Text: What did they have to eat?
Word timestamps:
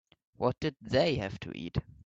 What 0.37 0.59
did 0.59 0.77
they 0.81 1.17
have 1.17 1.39
to 1.41 1.51
eat? 1.55 1.77